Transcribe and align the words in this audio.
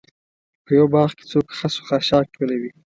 په 0.65 0.69
یوه 0.77 0.87
باغ 0.93 1.09
کې 1.17 1.23
څوک 1.31 1.47
خس 1.57 1.73
و 1.77 1.85
خاشاک 1.87 2.25
ټولوي. 2.35 2.71